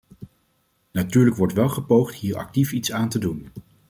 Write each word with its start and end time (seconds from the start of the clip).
Natuurlijk 0.91 1.35
wordt 1.35 1.53
wel 1.53 1.69
gepoogd 1.69 2.15
hier 2.15 2.37
actief 2.37 2.73
iets 2.73 2.91
aan 2.91 3.09
te 3.09 3.19
doen. 3.19 3.47